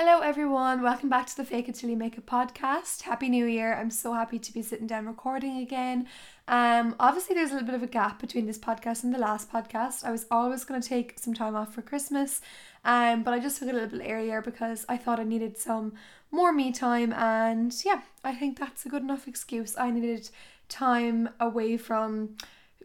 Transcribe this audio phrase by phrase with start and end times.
[0.00, 0.80] Hello, everyone.
[0.80, 3.02] Welcome back to the Fake It Till You Make It podcast.
[3.02, 3.74] Happy New Year.
[3.74, 6.06] I'm so happy to be sitting down recording again.
[6.46, 9.50] Um, obviously, there's a little bit of a gap between this podcast and the last
[9.50, 10.04] podcast.
[10.04, 12.40] I was always going to take some time off for Christmas,
[12.84, 15.58] um, but I just took it a little bit earlier because I thought I needed
[15.58, 15.94] some
[16.30, 17.12] more me time.
[17.12, 19.76] And yeah, I think that's a good enough excuse.
[19.76, 20.30] I needed
[20.68, 22.36] time away from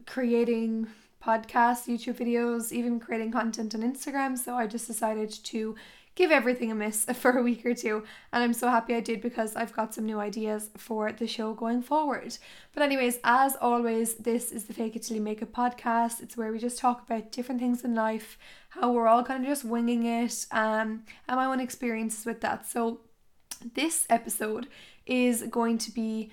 [0.07, 0.88] creating
[1.23, 4.36] podcasts, YouTube videos, even creating content on Instagram.
[4.36, 5.75] So I just decided to
[6.16, 8.04] give everything a miss for a week or two.
[8.32, 11.54] And I'm so happy I did because I've got some new ideas for the show
[11.54, 12.38] going forward.
[12.73, 16.21] But, anyways, as always, this is the Fake It Till You Make It podcast.
[16.21, 18.38] It's where we just talk about different things in life,
[18.70, 22.68] how we're all kind of just winging it, um, and my own experiences with that.
[22.68, 23.02] So,
[23.76, 24.68] this episode
[25.05, 26.32] is going to be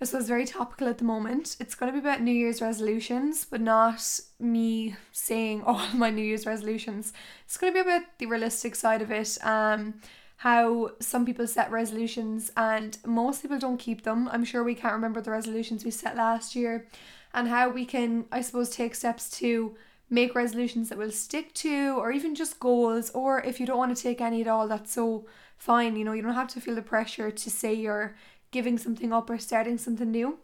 [0.00, 1.56] I was very topical at the moment.
[1.58, 6.22] It's going to be about New Year's resolutions, but not me saying all my New
[6.22, 7.12] Year's resolutions.
[7.44, 9.38] It's going to be about the realistic side of it.
[9.44, 9.94] Um,
[10.38, 14.28] how some people set resolutions and most people don't keep them.
[14.30, 16.86] I'm sure we can't remember the resolutions we set last year,
[17.34, 19.76] and how we can, I suppose, take steps to
[20.08, 23.10] make resolutions that we'll stick to, or even just goals.
[23.10, 25.96] Or if you don't want to take any at all, that's so fine.
[25.96, 28.14] You know, you don't have to feel the pressure to say you're
[28.50, 30.38] giving something up or starting something new.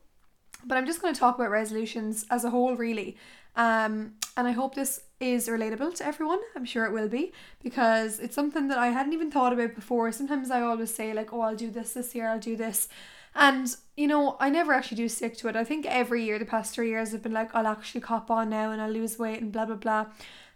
[0.65, 3.17] But I'm just going to talk about resolutions as a whole, really.
[3.57, 6.41] Um, and I hope this is relatable to everyone.
[6.57, 10.11] I'm sure it will be because it's something that I hadn't even thought about before.
[10.11, 12.89] Sometimes I always say, like, oh, I'll do this this year, I'll do this.
[13.35, 15.57] And, you know, I never actually do stick to it.
[15.57, 18.49] I think every year, the past three years, I've been like, I'll actually cop on
[18.49, 20.07] now and I'll lose weight and blah, blah, blah.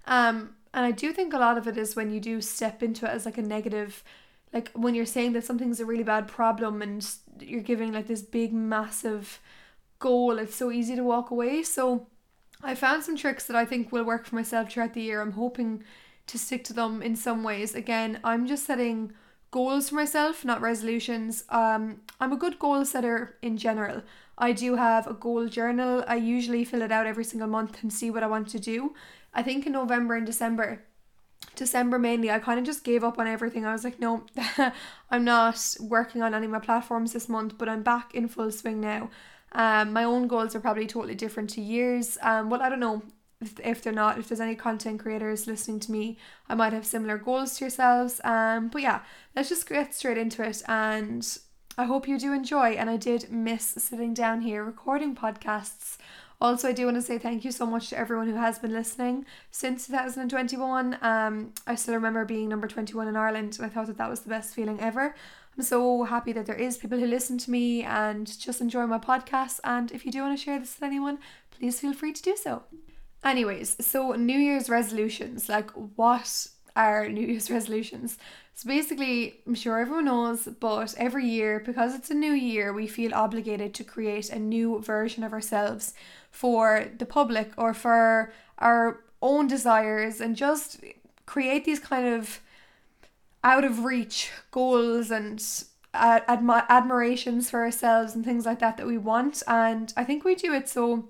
[0.06, 3.06] Um, and I do think a lot of it is when you do step into
[3.06, 4.05] it as like a negative
[4.52, 7.06] like when you're saying that something's a really bad problem and
[7.41, 9.40] you're giving like this big massive
[9.98, 11.62] goal it's so easy to walk away.
[11.62, 12.06] So
[12.62, 15.20] i found some tricks that i think will work for myself throughout the year.
[15.20, 15.84] I'm hoping
[16.27, 17.74] to stick to them in some ways.
[17.74, 19.12] Again i'm just setting
[19.50, 21.44] goals for myself not resolutions.
[21.50, 24.02] Um i'm a good goal setter in general.
[24.40, 26.05] I do have a goal journal.
[26.06, 28.94] I usually fill it out every single month and see what i want to do.
[29.34, 30.84] I think in november and december
[31.58, 33.67] December mainly, I kind of just gave up on everything.
[33.67, 34.24] I was like, no,
[35.11, 38.51] I'm not working on any of my platforms this month, but I'm back in full
[38.51, 39.11] swing now.
[39.52, 42.17] Um, my own goals are probably totally different to years.
[42.23, 43.02] Um, well, I don't know
[43.41, 44.18] if, if they're not.
[44.18, 46.17] If there's any content creators listening to me,
[46.48, 48.20] I might have similar goals to yourselves.
[48.24, 49.01] Um, but yeah,
[49.35, 50.63] let's just get straight into it.
[50.68, 51.27] And
[51.77, 52.70] I hope you do enjoy.
[52.70, 55.97] And I did miss sitting down here recording podcasts
[56.40, 58.72] also, I do want to say thank you so much to everyone who has been
[58.72, 60.98] listening since 2021.
[61.02, 64.20] Um, I still remember being number 21 in Ireland, and I thought that that was
[64.20, 65.16] the best feeling ever.
[65.56, 68.98] I'm so happy that there is people who listen to me and just enjoy my
[68.98, 69.58] podcast.
[69.64, 71.18] And if you do want to share this with anyone,
[71.50, 72.62] please feel free to do so.
[73.24, 78.16] Anyways, so New Year's resolutions, like what are New Year's resolutions?
[78.55, 82.86] So basically, I'm sure everyone knows, but every year, because it's a new year, we
[82.88, 85.94] feel obligated to create a new version of ourselves
[86.38, 90.78] for the public or for our own desires and just
[91.26, 92.40] create these kind of
[93.42, 95.42] out of reach goals and
[95.92, 99.42] uh, admi- admirations for ourselves and things like that that we want.
[99.48, 101.08] And i think we do it so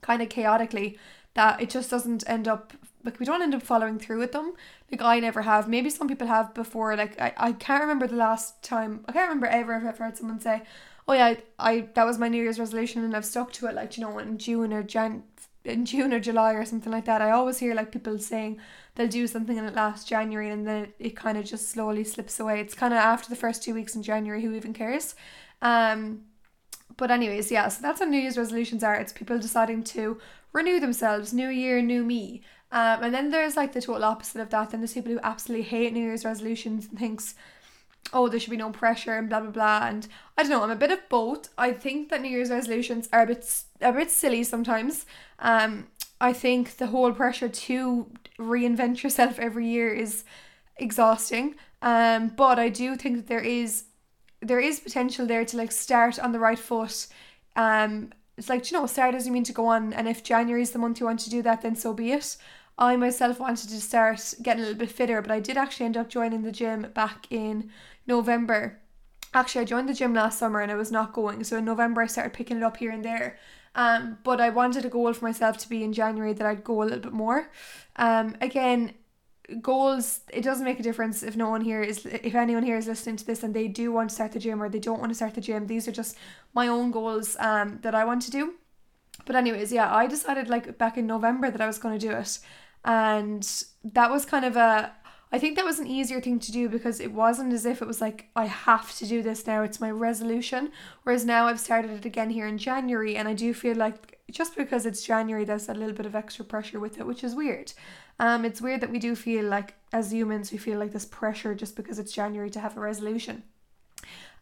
[0.00, 0.96] kind of chaotically
[1.34, 2.72] that it just doesn't end up
[3.04, 4.52] like we don't end up following through with them.
[4.92, 5.68] Like i never have.
[5.68, 6.94] Maybe some people have before.
[6.94, 10.16] Like i, I can't remember the last time i can't remember ever if i've heard
[10.16, 10.62] someone say
[11.08, 13.74] oh yeah, I, that was my New Year's resolution and I've stuck to it.
[13.74, 15.24] Like you know, in June or Jan,
[15.64, 17.22] in June or July or something like that.
[17.22, 18.58] I always hear like people saying
[18.94, 22.04] they'll do something in it last January and then it, it kind of just slowly
[22.04, 22.60] slips away.
[22.60, 24.42] It's kind of after the first two weeks in January.
[24.42, 25.14] Who even cares?
[25.60, 26.22] Um,
[26.96, 27.68] but anyways, yeah.
[27.68, 28.94] So that's what New Year's resolutions are.
[28.94, 30.18] It's people deciding to
[30.52, 31.32] renew themselves.
[31.32, 32.42] New year, new me.
[32.70, 34.70] Um, and then there's like the total opposite of that.
[34.70, 37.34] Then there's people who absolutely hate New Year's resolutions and thinks
[38.12, 39.86] oh, there should be no pressure and blah blah blah.
[39.86, 41.48] And I don't know, I'm a bit of both.
[41.56, 45.06] I think that New Year's resolutions are a bit a bit silly sometimes.
[45.38, 45.86] Um,
[46.20, 48.06] I think the whole pressure to
[48.38, 50.24] reinvent yourself every year is
[50.76, 51.56] exhausting.
[51.82, 53.84] Um, but I do think that there is
[54.40, 57.06] there is potential there to like start on the right foot.
[57.56, 60.62] Um, it's like you know, start as you mean to go on, and if January
[60.62, 62.36] is the month you want to do that, then so be it.
[62.82, 65.96] I myself wanted to start getting a little bit fitter, but I did actually end
[65.96, 67.70] up joining the gym back in
[68.08, 68.80] November.
[69.32, 71.44] Actually, I joined the gym last summer and I was not going.
[71.44, 73.38] So in November, I started picking it up here and there.
[73.76, 76.82] Um, but I wanted a goal for myself to be in January that I'd go
[76.82, 77.52] a little bit more.
[77.94, 78.94] Um, again,
[79.60, 82.86] goals it doesn't make a difference if no one here is if anyone here is
[82.86, 85.10] listening to this and they do want to start the gym or they don't want
[85.10, 86.16] to start the gym these are just
[86.54, 88.54] my own goals um that I want to do
[89.26, 92.12] but anyways yeah I decided like back in November that I was going to do
[92.12, 92.38] it
[92.84, 94.92] and that was kind of a
[95.34, 97.88] I think that was an easier thing to do because it wasn't as if it
[97.88, 100.70] was like, I have to do this now, it's my resolution.
[101.04, 104.54] Whereas now I've started it again here in January, and I do feel like just
[104.54, 107.72] because it's January, there's a little bit of extra pressure with it, which is weird.
[108.18, 111.54] Um, it's weird that we do feel like, as humans, we feel like this pressure
[111.54, 113.42] just because it's January to have a resolution.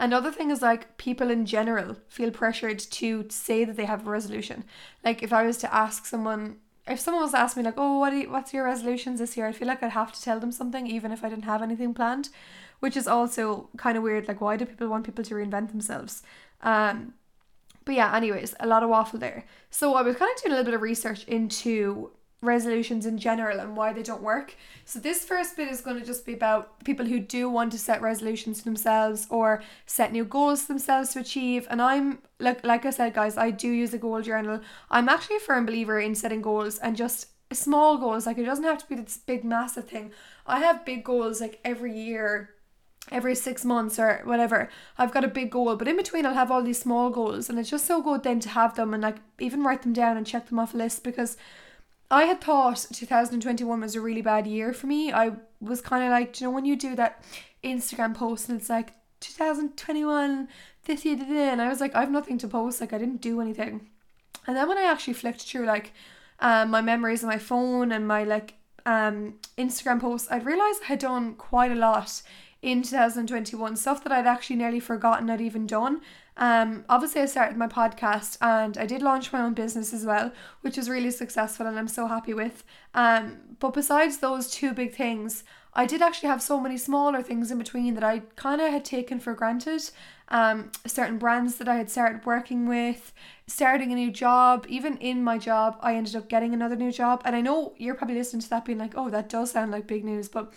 [0.00, 4.10] Another thing is like people in general feel pressured to say that they have a
[4.10, 4.64] resolution.
[5.04, 6.56] Like if I was to ask someone,
[6.90, 9.46] if someone was to ask me like, "Oh, what you, what's your resolutions this year?"
[9.46, 11.94] I feel like I'd have to tell them something even if I didn't have anything
[11.94, 12.30] planned,
[12.80, 14.28] which is also kind of weird.
[14.28, 16.22] Like, why do people want people to reinvent themselves?
[16.62, 17.14] Um,
[17.84, 19.44] but yeah, anyways, a lot of waffle there.
[19.70, 22.10] So I was kind of doing a little bit of research into
[22.42, 24.56] resolutions in general and why they don't work.
[24.84, 27.78] So this first bit is going to just be about people who do want to
[27.78, 31.66] set resolutions themselves or set new goals themselves to achieve.
[31.70, 34.60] And I'm like like I said guys, I do use a goal journal.
[34.90, 38.26] I'm actually a firm believer in setting goals and just small goals.
[38.26, 40.12] Like it doesn't have to be this big massive thing.
[40.46, 42.54] I have big goals like every year
[43.10, 46.50] every six months or whatever i've got a big goal but in between i'll have
[46.50, 49.16] all these small goals and it's just so good then to have them and like
[49.38, 51.36] even write them down and check them off a list because
[52.10, 55.12] I had thought 2021 was a really bad year for me.
[55.12, 57.22] I was kind of like, you know, when you do that
[57.62, 60.48] Instagram post and it's like 2021,
[60.84, 62.80] this year, and I was like, I have nothing to post.
[62.80, 63.88] Like, I didn't do anything.
[64.46, 65.92] And then when I actually flicked through like
[66.40, 68.54] um, my memories on my phone and my like
[68.86, 72.22] um, Instagram posts, I'd realized I had done quite a lot
[72.62, 76.00] in 2021, stuff that I'd actually nearly forgotten I'd even done.
[76.40, 80.32] Um, obviously, I started my podcast and I did launch my own business as well,
[80.62, 82.64] which was really successful and I'm so happy with.
[82.94, 85.44] Um, but besides those two big things,
[85.74, 88.86] I did actually have so many smaller things in between that I kind of had
[88.86, 89.82] taken for granted.
[90.28, 93.12] Um, certain brands that I had started working with,
[93.46, 97.20] starting a new job, even in my job, I ended up getting another new job.
[97.24, 99.86] And I know you're probably listening to that being like, oh, that does sound like
[99.86, 100.52] big news, but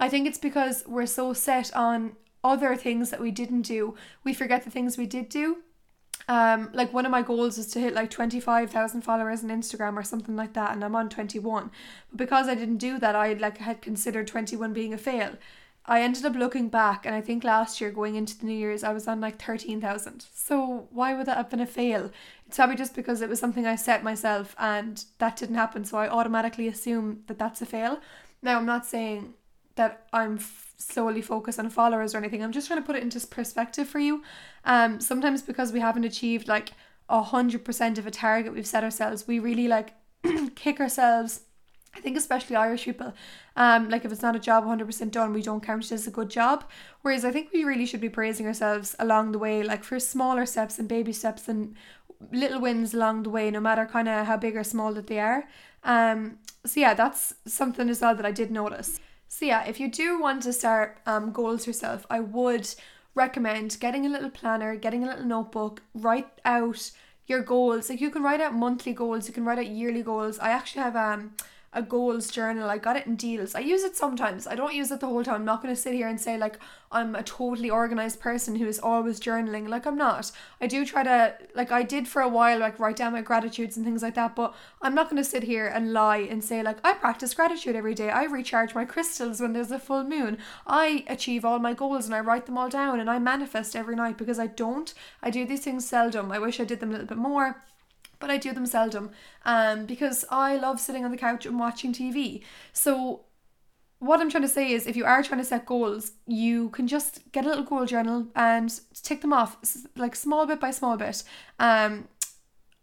[0.00, 3.94] I think it's because we're so set on other things that we didn't do,
[4.24, 5.58] we forget the things we did do.
[6.28, 10.02] Um, like one of my goals is to hit like 25,000 followers on Instagram or
[10.02, 11.70] something like that, and I'm on 21.
[12.10, 15.36] But because I didn't do that, I like had considered 21 being a fail.
[15.86, 18.84] I ended up looking back, and I think last year going into the New Year's,
[18.84, 20.26] I was on like 13,000.
[20.34, 22.10] So why would that have been a fail?
[22.46, 25.86] It's probably just because it was something I set myself and that didn't happen.
[25.86, 28.00] So I automatically assume that that's a fail.
[28.42, 29.32] Now, I'm not saying
[29.78, 32.44] that I'm f- solely focused on followers or anything.
[32.44, 34.22] I'm just trying to put it into perspective for you.
[34.64, 36.72] Um, sometimes because we haven't achieved like
[37.08, 39.94] a hundred percent of a target we've set ourselves, we really like
[40.54, 41.40] kick ourselves.
[41.96, 43.14] I think especially Irish people,
[43.56, 46.10] um, like if it's not a job 100% done, we don't count it as a
[46.10, 46.64] good job.
[47.02, 50.44] Whereas I think we really should be praising ourselves along the way, like for smaller
[50.44, 51.74] steps and baby steps and
[52.30, 55.18] little wins along the way, no matter kind of how big or small that they
[55.18, 55.48] are.
[55.82, 59.00] Um, so yeah, that's something as well that I did notice.
[59.28, 62.68] So yeah, if you do want to start um, goals yourself, I would
[63.14, 66.90] recommend getting a little planner, getting a little notebook, write out
[67.26, 67.90] your goals.
[67.90, 70.38] Like you can write out monthly goals, you can write out yearly goals.
[70.38, 71.34] I actually have um
[71.72, 72.70] a goals journal.
[72.70, 73.54] I got it in Dealz.
[73.54, 74.46] I use it sometimes.
[74.46, 75.36] I don't use it the whole time.
[75.36, 76.58] I'm not going to sit here and say like
[76.90, 79.68] I'm a totally organized person who is always journaling.
[79.68, 80.32] Like I'm not.
[80.60, 83.76] I do try to like I did for a while like write down my gratitudes
[83.76, 86.62] and things like that, but I'm not going to sit here and lie and say
[86.62, 88.08] like I practice gratitude every day.
[88.08, 90.38] I recharge my crystals when there's a full moon.
[90.66, 93.94] I achieve all my goals and I write them all down and I manifest every
[93.96, 94.94] night because I don't.
[95.22, 96.32] I do these things seldom.
[96.32, 97.62] I wish I did them a little bit more
[98.18, 99.10] but I do them seldom
[99.44, 102.42] um, because I love sitting on the couch and watching TV.
[102.72, 103.22] So,
[104.00, 106.86] what I'm trying to say is if you are trying to set goals, you can
[106.86, 108.72] just get a little goal journal and
[109.02, 109.56] tick them off
[109.96, 111.24] like small bit by small bit.
[111.58, 112.08] Um,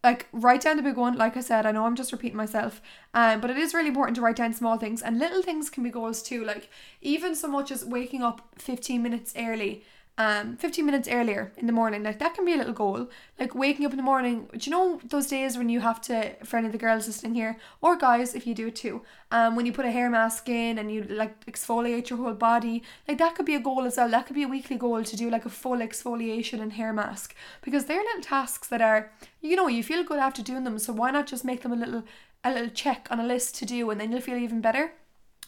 [0.06, 2.80] like write down the big one like i said i know i'm just repeating myself
[3.15, 5.84] um, but it is really important to write down small things and little things can
[5.84, 6.70] be goals too like
[7.01, 9.84] even so much as waking up 15 minutes early
[10.17, 12.03] um 15 minutes earlier in the morning.
[12.03, 13.10] Like that can be a little goal.
[13.39, 16.36] Like waking up in the morning do you know those days when you have to
[16.45, 17.57] for any of the girls listening here?
[17.81, 19.01] Or guys if you do it too.
[19.31, 22.84] Um when you put a hair mask in and you like exfoliate your whole body.
[23.07, 24.10] Like that could be a goal as well.
[24.10, 27.36] That could be a weekly goal to do like a full exfoliation and hair mask.
[27.62, 30.79] Because they're little tasks that are you know you feel good after doing them.
[30.79, 32.03] So why not just make them a little
[32.45, 34.93] a little check on a list to do and then you'll feel even better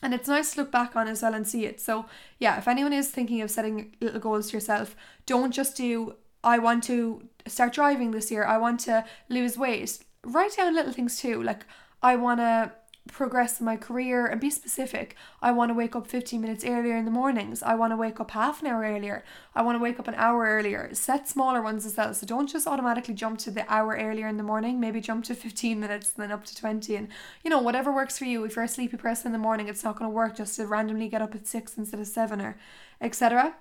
[0.02, 1.82] and it's nice to look back on as well and see it.
[1.82, 2.06] So,
[2.40, 6.60] yeah, if anyone is thinking of setting little goals to yourself, don't just do, I
[6.60, 10.00] want to start driving this year, I want to lose weight.
[10.24, 11.42] Write down little things too.
[11.42, 11.66] Like,
[12.02, 12.72] I want to
[13.08, 15.16] progress in my career and be specific.
[15.42, 17.64] I want to wake up 15 minutes earlier in the mornings.
[17.64, 19.24] I want to wake up half an hour earlier.
[19.56, 20.94] I want to wake up an hour earlier.
[20.94, 22.14] Set smaller ones as well.
[22.14, 24.80] So don't just automatically jump to the hour earlier in the morning.
[24.80, 27.08] Maybe jump to 15 minutes and then up to 20 and
[27.44, 28.44] you know whatever works for you.
[28.46, 30.68] If you're a sleepy person in the morning, it's not going to work just to
[30.68, 32.58] randomly get up at 6 instead of 7 or
[33.02, 33.56] etc.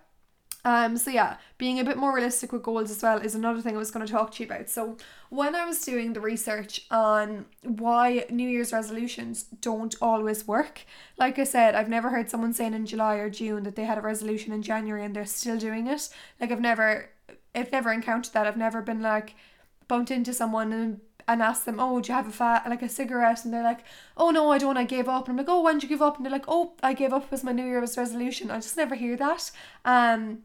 [0.67, 3.77] Um, so yeah, being a bit more realistic with goals as well is another thing
[3.77, 4.69] I was going to talk to you about.
[4.69, 4.97] So
[5.31, 10.85] when I was doing the research on why New Year's resolutions don't always work,
[11.19, 13.97] like I said, I've never heard someone saying in July or June that they had
[13.97, 16.09] a resolution in January and they're still doing it.
[16.41, 17.11] Like I've never,
[17.55, 18.49] I've never encountered that.
[18.49, 19.37] I've never been like
[19.87, 22.89] bumped into someone and and ask them, oh, do you have a fat like a
[22.89, 23.45] cigarette?
[23.45, 23.85] And they're like,
[24.17, 24.77] oh no, I don't.
[24.77, 25.29] I gave up.
[25.29, 26.17] And I'm like, oh, when did you give up?
[26.17, 28.51] And they're like, oh, I gave up was my New Year's resolution.
[28.51, 29.51] I just never hear that.
[29.85, 30.43] Um,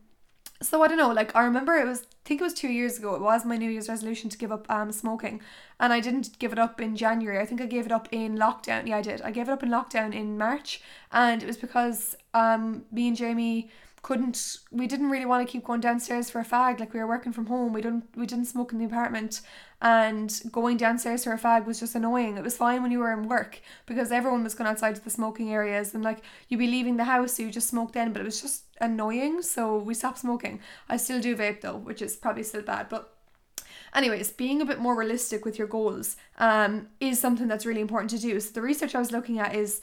[0.62, 2.98] so I don't know, like I remember it was I think it was two years
[3.00, 5.42] ago, it was my New Year's resolution to give up um smoking.
[5.80, 7.40] And I didn't give it up in January.
[7.40, 8.88] I think I gave it up in lockdown.
[8.88, 9.22] Yeah, I did.
[9.22, 10.82] I gave it up in lockdown in March.
[11.12, 13.70] And it was because um me and Jamie
[14.04, 17.08] couldn't we didn't really want to keep going downstairs for a fag like we were
[17.08, 19.42] working from home we didn't we didn't smoke in the apartment
[19.82, 22.38] and going downstairs for a fag was just annoying.
[22.38, 25.10] It was fine when you were in work because everyone was going outside to the
[25.10, 28.22] smoking areas and like you'd be leaving the house so you just smoked then but
[28.22, 30.60] it was just annoying so we stopped smoking.
[30.88, 33.18] I still do vape though which is probably still bad but
[33.96, 38.12] anyways being a bit more realistic with your goals um is something that's really important
[38.12, 38.40] to do.
[38.40, 39.82] So the research I was looking at is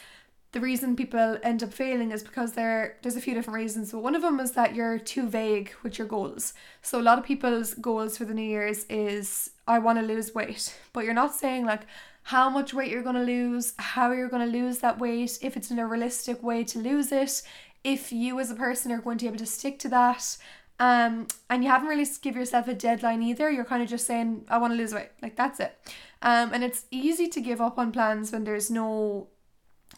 [0.52, 3.92] the reason people end up failing is because there there's a few different reasons.
[3.92, 6.54] but one of them is that you're too vague with your goals.
[6.80, 10.34] So a lot of people's goals for the New Year's is I want to lose
[10.34, 11.82] weight, but you're not saying like
[12.24, 15.56] how much weight you're going to lose, how you're going to lose that weight, if
[15.56, 17.42] it's in a realistic way to lose it,
[17.84, 20.36] if you as a person are going to be able to stick to that.
[20.80, 23.50] Um, and you haven't really give yourself a deadline either.
[23.50, 25.08] You're kind of just saying, I want to lose weight.
[25.22, 25.76] Like that's it.
[26.22, 29.28] Um, and it's easy to give up on plans when there's no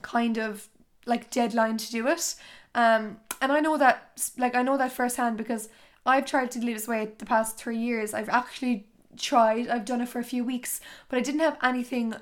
[0.02, 0.68] kind of
[1.06, 2.34] like deadline to do it.
[2.74, 5.68] Um, and I know that like I know that firsthand because
[6.06, 8.14] I've tried to lose weight the past three years.
[8.14, 9.68] I've actually tried.
[9.68, 12.14] I've done it for a few weeks, but I didn't have anything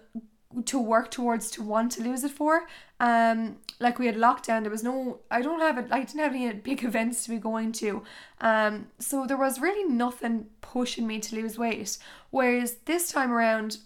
[0.65, 2.67] to work towards to want to lose it for.
[3.01, 5.21] Um, like we had lockdown, there was no.
[5.31, 5.87] I don't have it.
[5.91, 8.03] I didn't have any big events to be going to.
[8.41, 11.99] Um, so there was really nothing pushing me to lose weight.
[12.31, 13.79] Whereas this time around,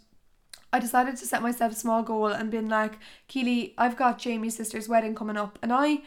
[0.72, 2.98] I decided to set myself a small goal and been like,
[3.28, 6.02] Keely, I've got Jamie's sister's wedding coming up, and I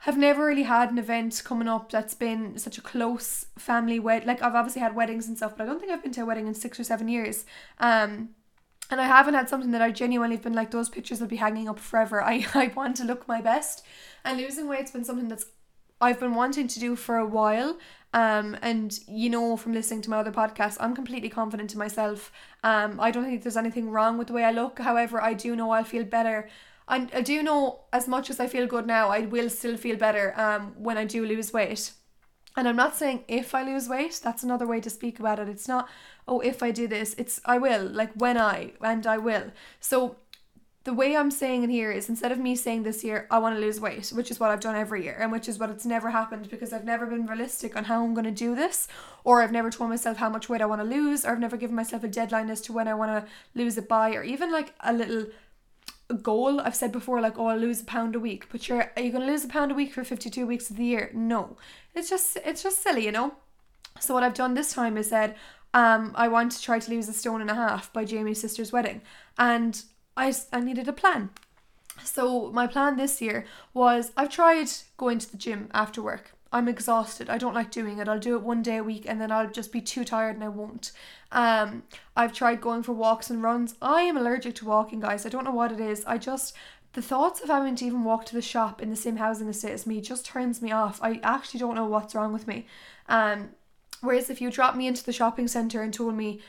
[0.00, 4.26] have never really had an event coming up that's been such a close family wed.
[4.26, 6.26] Like I've obviously had weddings and stuff, but I don't think I've been to a
[6.26, 7.44] wedding in six or seven years.
[7.78, 8.30] Um,
[8.90, 11.36] and I haven't had something that I genuinely have been like those pictures will be
[11.36, 12.22] hanging up forever.
[12.24, 13.84] I I want to look my best,
[14.24, 15.46] and losing weight's been something that's
[16.00, 17.78] I've been wanting to do for a while.
[18.16, 22.32] Um, and you know from listening to my other podcasts, I'm completely confident in myself.
[22.64, 24.78] Um, I don't think there's anything wrong with the way I look.
[24.78, 26.48] However, I do know I'll feel better.
[26.88, 29.96] I, I do know as much as I feel good now, I will still feel
[29.96, 31.92] better um when I do lose weight.
[32.56, 35.48] And I'm not saying if I lose weight, that's another way to speak about it.
[35.48, 35.90] It's not,
[36.26, 39.52] oh, if I do this, it's I will, like when I, and I will.
[39.78, 40.16] So
[40.86, 43.56] the way I'm saying it here is instead of me saying this year, I want
[43.56, 45.84] to lose weight, which is what I've done every year, and which is what it's
[45.84, 48.86] never happened because I've never been realistic on how I'm going to do this,
[49.24, 51.56] or I've never told myself how much weight I want to lose, or I've never
[51.56, 54.52] given myself a deadline as to when I want to lose it by, or even
[54.52, 55.26] like a little
[56.22, 56.60] goal.
[56.60, 59.10] I've said before, like, oh, I'll lose a pound a week, but you're are you
[59.10, 61.10] going to lose a pound a week for 52 weeks of the year?
[61.12, 61.56] No,
[61.96, 63.34] it's just it's just silly, you know.
[63.98, 65.34] So what I've done this time is said,
[65.74, 68.70] um, I want to try to lose a stone and a half by Jamie's sister's
[68.70, 69.02] wedding,
[69.36, 69.82] and
[70.16, 71.30] I, I needed a plan.
[72.02, 73.44] So my plan this year
[73.74, 76.32] was I've tried going to the gym after work.
[76.52, 77.28] I'm exhausted.
[77.28, 78.08] I don't like doing it.
[78.08, 80.44] I'll do it one day a week and then I'll just be too tired and
[80.44, 80.92] I won't.
[81.32, 81.82] Um,
[82.16, 83.74] I've tried going for walks and runs.
[83.82, 85.26] I am allergic to walking, guys.
[85.26, 86.04] I don't know what it is.
[86.06, 86.54] I just
[86.92, 89.72] the thoughts of having to even walk to the shop in the same housing estate
[89.72, 90.98] as me just turns me off.
[91.02, 92.66] I actually don't know what's wrong with me.
[93.08, 93.50] Um,
[94.00, 96.40] whereas if you dropped me into the shopping centre and told me,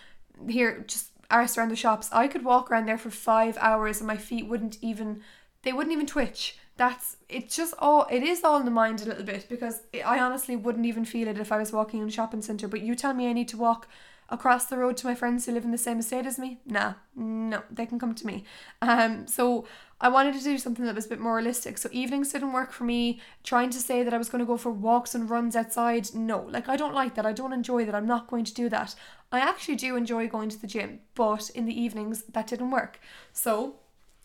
[0.48, 4.08] here, just arse around the shops, I could walk around there for five hours and
[4.08, 5.22] my feet wouldn't even
[5.64, 6.58] they wouldn't even twitch.
[6.78, 10.20] That's it's just all it is all in the mind a little bit because I
[10.20, 12.68] honestly wouldn't even feel it if I was walking in a shopping centre.
[12.68, 13.88] But you tell me I need to walk
[14.30, 16.60] across the road to my friends who live in the same estate as me?
[16.66, 18.44] Nah, no, they can come to me.
[18.82, 19.66] Um, so
[20.02, 21.78] I wanted to do something that was a bit more realistic.
[21.78, 23.22] So evenings didn't work for me.
[23.44, 26.42] Trying to say that I was going to go for walks and runs outside, no,
[26.50, 27.26] like I don't like that.
[27.26, 27.96] I don't enjoy that.
[27.96, 28.96] I'm not going to do that.
[29.32, 33.00] I actually do enjoy going to the gym, but in the evenings that didn't work.
[33.34, 33.76] So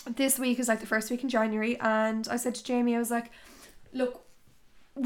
[0.06, 2.98] this week is like the first week in January, and I said to Jamie, I
[2.98, 3.30] was like,
[3.92, 4.24] look,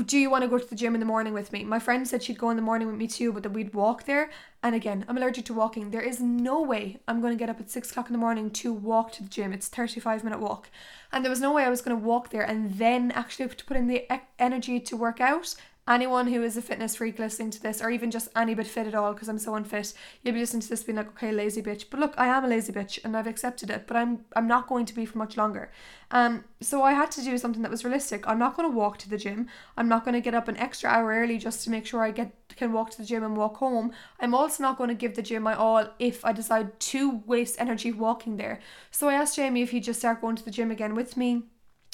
[0.05, 1.63] do you want to go to the gym in the morning with me?
[1.63, 4.05] My friend said she'd go in the morning with me too, but that we'd walk
[4.05, 4.31] there.
[4.63, 5.91] And again, I'm allergic to walking.
[5.91, 8.51] There is no way I'm going to get up at six o'clock in the morning
[8.51, 9.53] to walk to the gym.
[9.53, 10.71] It's 35 minute walk.
[11.13, 13.57] And there was no way I was going to walk there and then actually have
[13.59, 14.07] to put in the
[14.41, 15.55] energy to work out
[15.89, 18.87] anyone who is a fitness freak listening to this, or even just any bit fit
[18.87, 21.63] at all, because I'm so unfit, you'll be listening to this being like, okay, lazy
[21.63, 21.87] bitch.
[21.91, 23.87] But look, I am a lazy bitch, and I've accepted it.
[23.87, 25.71] But I'm I'm not going to be for much longer.
[26.11, 28.27] Um, so I had to do something that was realistic.
[28.27, 29.49] I'm not going to walk to the gym.
[29.77, 32.11] I'm not going to get up an extra hour early just to make sure I
[32.11, 33.93] get can walk to the gym and walk home.
[34.21, 37.57] I'm also not going to give the gym my all if I decide to waste
[37.59, 38.61] energy walking there.
[38.91, 41.45] So I asked Jamie if he'd just start going to the gym again with me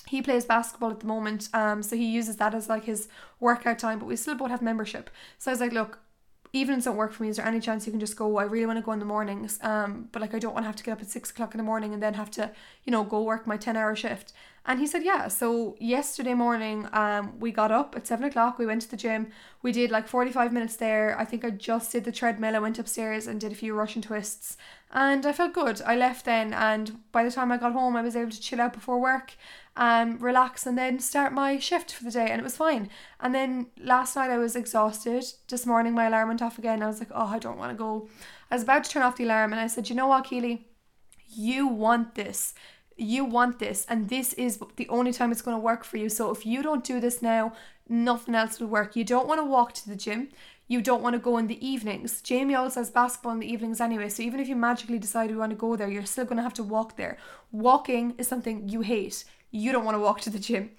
[0.06, 3.08] he plays basketball at the moment um so he uses that as like his
[3.40, 5.10] workout time but we still both have membership.
[5.38, 5.98] So I was like look
[6.54, 7.30] evenings don't work for me.
[7.30, 8.36] Is there any chance you can just go?
[8.36, 10.68] I really want to go in the mornings um but like I don't want to
[10.68, 12.50] have to get up at six o'clock in the morning and then have to
[12.84, 14.32] you know go work my 10 hour shift.
[14.64, 15.28] And he said yeah.
[15.28, 19.28] So yesterday morning um we got up at seven o'clock we went to the gym
[19.62, 21.18] we did like 45 minutes there.
[21.18, 24.02] I think I just did the treadmill I went upstairs and did a few Russian
[24.02, 24.56] twists
[24.92, 25.80] and I felt good.
[25.86, 28.60] I left then and by the time I got home I was able to chill
[28.60, 29.32] out before work
[29.76, 32.28] um, relax, and then start my shift for the day.
[32.28, 32.88] And it was fine.
[33.20, 35.24] And then last night I was exhausted.
[35.48, 36.82] This morning my alarm went off again.
[36.82, 38.08] I was like, oh, I don't want to go.
[38.50, 40.68] I was about to turn off the alarm, and I said, you know what, Keely,
[41.26, 42.54] you want this.
[42.96, 46.08] You want this, and this is the only time it's going to work for you.
[46.08, 47.54] So if you don't do this now,
[47.88, 48.94] nothing else will work.
[48.94, 50.28] You don't want to walk to the gym
[50.72, 52.22] you don't want to go in the evenings.
[52.22, 55.36] Jamie always has basketball in the evenings anyway, so even if you magically decide you
[55.36, 57.18] want to go there, you're still going to have to walk there.
[57.50, 60.70] Walking is something you hate you don't want to walk to the gym.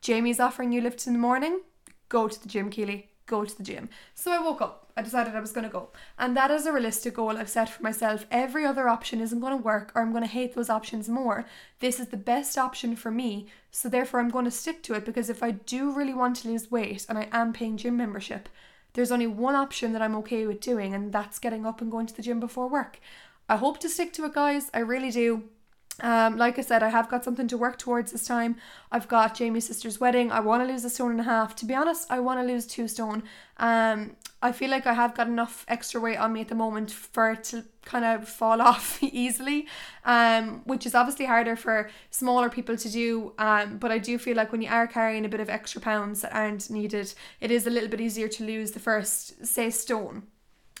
[0.00, 1.60] Jamie's offering you lifts in the morning,
[2.08, 3.10] go to the gym, Keely.
[3.26, 3.88] Go to the gym.
[4.14, 4.90] So I woke up.
[4.96, 5.90] I decided I was going to go.
[6.18, 8.26] And that is a realistic goal I've set for myself.
[8.30, 11.46] Every other option isn't going to work or I'm going to hate those options more.
[11.78, 13.46] This is the best option for me.
[13.70, 16.48] So therefore, I'm going to stick to it because if I do really want to
[16.48, 18.48] lose weight and I am paying gym membership,
[18.92, 22.06] there's only one option that I'm okay with doing, and that's getting up and going
[22.06, 23.00] to the gym before work.
[23.48, 24.70] I hope to stick to it, guys.
[24.74, 25.44] I really do.
[26.00, 28.56] Um, like I said, I have got something to work towards this time.
[28.90, 30.32] I've got Jamie's sister's wedding.
[30.32, 31.54] I want to lose a stone and a half.
[31.56, 33.22] To be honest, I want to lose two stone.
[33.58, 36.90] Um, I feel like I have got enough extra weight on me at the moment
[36.90, 39.68] for it to kind of fall off easily,
[40.04, 43.34] um, which is obviously harder for smaller people to do.
[43.38, 46.22] Um, but I do feel like when you are carrying a bit of extra pounds
[46.22, 50.24] that aren't needed, it is a little bit easier to lose the first, say, stone.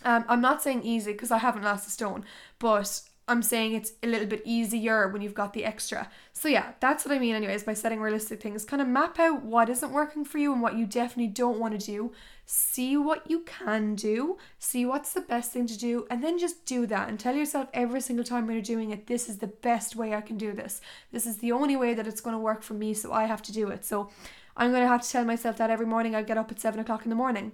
[0.04, 2.24] Um, I'm not saying easy because I haven't lost a stone,
[2.58, 6.10] but I'm saying it's a little bit easier when you've got the extra.
[6.32, 8.64] So yeah, that's what I mean anyways by setting realistic things.
[8.64, 11.78] Kind of map out what isn't working for you and what you definitely don't want
[11.78, 12.12] to do.
[12.44, 16.66] See what you can do, see what's the best thing to do, and then just
[16.66, 19.46] do that and tell yourself every single time when you're doing it, this is the
[19.46, 20.80] best way I can do this.
[21.12, 23.42] This is the only way that it's going to work for me, so I have
[23.42, 23.84] to do it.
[23.84, 24.10] So
[24.56, 26.80] I'm going to have to tell myself that every morning I get up at seven
[26.80, 27.52] o'clock in the morning.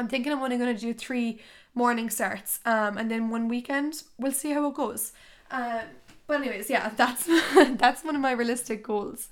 [0.00, 1.40] I'm thinking I'm only going to do three
[1.74, 2.60] morning starts.
[2.64, 5.12] Um, and then one weekend we'll see how it goes.
[5.50, 5.82] Um,
[6.26, 7.28] but anyways, yeah, that's
[7.76, 9.28] that's one of my realistic goals.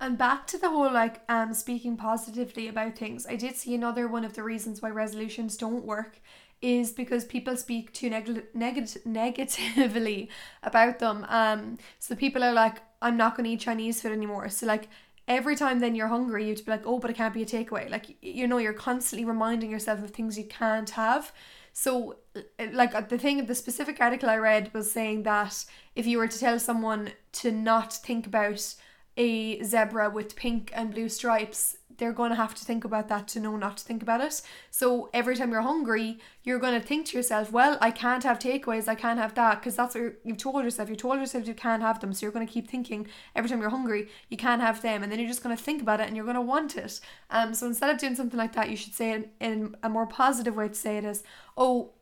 [0.00, 3.26] And back to the whole like um speaking positively about things.
[3.26, 6.20] I did see another one of the reasons why resolutions don't work
[6.60, 10.28] is because people speak too neg- neg- negatively
[10.62, 11.26] about them.
[11.28, 14.48] Um, so people are like, I'm not going to eat Chinese food anymore.
[14.48, 14.88] So like
[15.28, 17.88] every time then you're hungry, you'd be like, oh, but it can't be a takeaway.
[17.88, 21.32] Like you know, you're constantly reminding yourself of things you can't have.
[21.72, 25.64] So, uh, like uh, the thing, the specific article I read was saying that
[25.94, 28.74] if you were to tell someone to not think about
[29.16, 33.28] a zebra with pink and blue stripes, they're going to have to think about that
[33.28, 34.40] to know not to think about it.
[34.70, 38.38] So every time you're hungry, you're going to think to yourself, well, I can't have
[38.38, 40.88] takeaways, I can't have that, because that's what you've told yourself.
[40.88, 42.12] You told yourself you can't have them.
[42.12, 45.02] So you're going to keep thinking every time you're hungry, you can't have them.
[45.02, 47.00] And then you're just going to think about it and you're going to want it.
[47.30, 50.06] Um, so instead of doing something like that, you should say it in a more
[50.06, 51.22] positive way to say it is,
[51.56, 51.92] oh,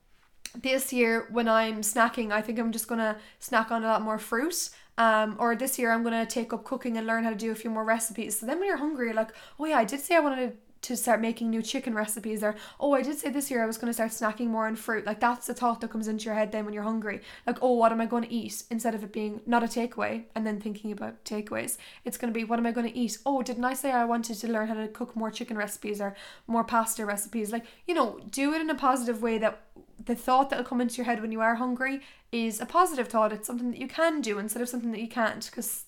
[0.55, 4.19] this year when I'm snacking, I think I'm just to snack on a lot more
[4.19, 7.51] fruit um, or this year I'm gonna take up cooking and learn how to do
[7.53, 8.39] a few more recipes.
[8.39, 10.57] So then when you're hungry, you're like, oh yeah, I did say I wanted to
[10.95, 13.89] start making new chicken recipes or oh I did say this year I was going
[13.89, 15.07] to start snacking more on fruit.
[15.07, 17.23] Like that's the thought that comes into your head then when you're hungry.
[17.47, 18.65] Like oh what am I going to eat?
[18.71, 21.79] Instead of it being not a takeaway and then thinking about takeaways.
[22.05, 23.19] It's going to be what am I going to eat?
[23.25, 26.15] Oh didn't I say I wanted to learn how to cook more chicken recipes or
[26.47, 27.51] more pasta recipes?
[27.51, 29.63] Like you know do it in a positive way that
[30.05, 33.33] the thought that'll come into your head when you are hungry is a positive thought.
[33.33, 35.45] It's something that you can do instead of something that you can't.
[35.45, 35.86] Because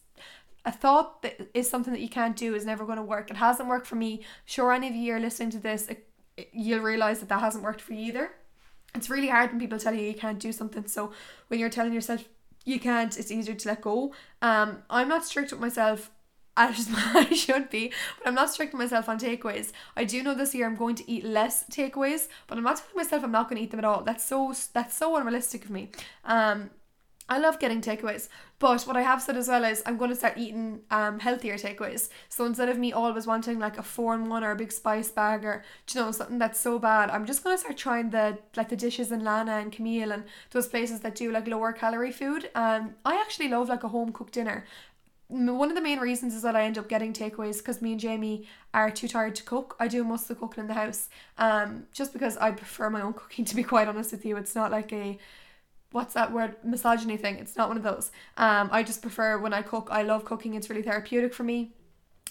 [0.69, 3.31] a thought that is something that you can't do is never going to work.
[3.31, 4.21] It hasn't worked for me.
[4.45, 7.65] Sure, any of you are listening to this, it, it, you'll realize that that hasn't
[7.65, 8.33] worked for you either.
[8.95, 10.87] It's really hard when people tell you you can't do something.
[10.87, 11.11] So
[11.49, 12.29] when you're telling yourself
[12.67, 14.13] you can't, it's easier to let go.
[14.43, 16.11] Um, I'm not strict with myself
[16.59, 19.73] as I should be, but I'm not strict with myself on takeaways.
[19.97, 22.97] I do know this year I'm going to eat less takeaways, but I'm not telling
[22.97, 24.03] myself I'm not going to eat them at all.
[24.03, 25.93] That's so that's so unrealistic of me.
[26.27, 26.71] Um,
[27.31, 30.17] I love getting takeaways, but what I have said as well is I'm going to
[30.17, 32.09] start eating um healthier takeaways.
[32.29, 35.11] So instead of me always wanting like a four in one or a big spice
[35.11, 35.63] bag or
[35.93, 38.77] you know something that's so bad, I'm just going to start trying the like the
[38.77, 42.51] dishes in Lana and Camile and those places that do like lower calorie food.
[42.55, 44.65] Um, I actually love like a home cooked dinner.
[45.29, 48.01] One of the main reasons is that I end up getting takeaways because me and
[48.01, 49.77] Jamie are too tired to cook.
[49.79, 53.03] I do most of the cooking in the house, um, just because I prefer my
[53.03, 53.45] own cooking.
[53.45, 55.19] To be quite honest with you, it's not like a
[55.93, 59.55] what's that word misogyny thing it's not one of those um i just prefer when
[59.55, 61.73] i cook i love cooking it's really therapeutic for me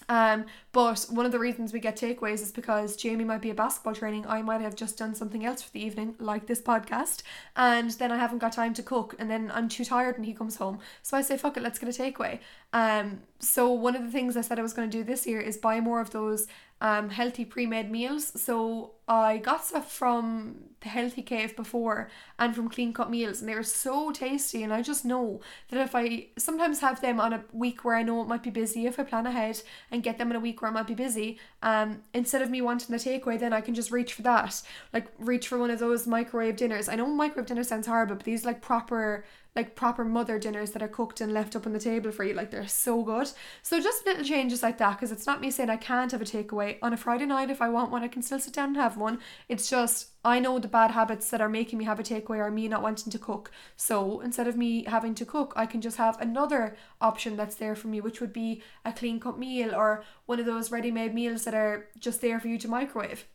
[0.09, 3.55] um, but one of the reasons we get takeaways is because Jamie might be a
[3.55, 4.25] basketball training.
[4.27, 7.23] I might have just done something else for the evening, like this podcast,
[7.55, 10.33] and then I haven't got time to cook, and then I'm too tired when he
[10.33, 10.79] comes home.
[11.01, 12.39] So I say, fuck it, let's get a takeaway.
[12.73, 15.39] Um, so one of the things I said I was going to do this year
[15.39, 16.47] is buy more of those
[16.79, 18.39] um, healthy pre-made meals.
[18.41, 20.57] So I got stuff from
[20.87, 24.63] Healthy Cave before and from Clean Cut Meals, and they were so tasty.
[24.63, 28.03] And I just know that if I sometimes have them on a week where I
[28.03, 30.61] know it might be busy, if I plan ahead and get them in a week
[30.61, 33.73] where I might be busy, um, instead of me wanting the takeaway, then I can
[33.73, 34.61] just reach for that,
[34.93, 36.89] like reach for one of those microwave dinners.
[36.89, 39.25] I know microwave dinner sounds horrible, but these like proper
[39.57, 42.35] like proper mother dinners that are cooked and left up on the table for you.
[42.35, 43.31] Like they're so good.
[43.63, 46.25] So just little changes like that because it's not me saying I can't have a
[46.25, 48.03] takeaway on a Friday night if I want one.
[48.03, 49.17] I can still sit down and have one.
[49.49, 52.51] It's just I know the bad habits that are making me have a takeaway are
[52.51, 53.49] me not wanting to cook.
[53.77, 57.75] So instead of me having to cook, I can just have another option that's there
[57.75, 61.15] for me, which would be a clean cut meal or one of those ready made
[61.15, 63.25] meals that are just there for you to microwave.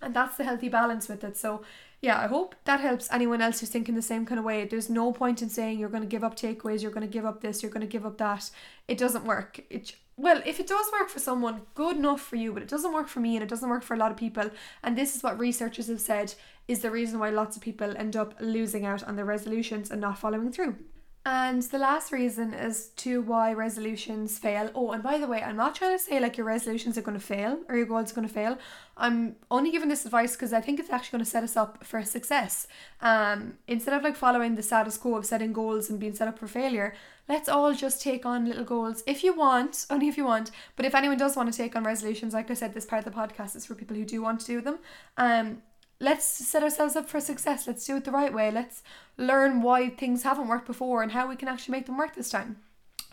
[0.00, 1.36] And that's the healthy balance with it.
[1.36, 1.62] So
[2.00, 4.64] yeah, I hope that helps anyone else who's thinking the same kind of way.
[4.66, 7.26] There's no point in saying you're going to give up takeaways, you're going to give
[7.26, 8.50] up this, you're going to give up that.
[8.86, 9.60] It doesn't work.
[9.68, 12.92] It well, if it does work for someone, good enough for you, but it doesn't
[12.92, 14.50] work for me and it doesn't work for a lot of people.
[14.82, 16.34] And this is what researchers have said
[16.66, 20.00] is the reason why lots of people end up losing out on their resolutions and
[20.00, 20.76] not following through.
[21.26, 24.70] And the last reason as to why resolutions fail.
[24.76, 27.18] Oh, and by the way, I'm not trying to say like your resolutions are going
[27.18, 28.58] to fail or your goals are going to fail.
[28.96, 31.84] I'm only giving this advice because I think it's actually going to set us up
[31.84, 32.68] for success.
[33.00, 36.38] Um, instead of like following the status quo of setting goals and being set up
[36.38, 36.94] for failure,
[37.28, 40.50] let's all just take on little goals if you want, only if you want.
[40.76, 43.12] But if anyone does want to take on resolutions, like I said, this part of
[43.12, 44.78] the podcast is for people who do want to do them.
[45.16, 45.62] Um,
[46.00, 47.66] let's set ourselves up for success.
[47.66, 48.50] Let's do it the right way.
[48.50, 48.82] Let's
[49.16, 52.30] learn why things haven't worked before and how we can actually make them work this
[52.30, 52.58] time.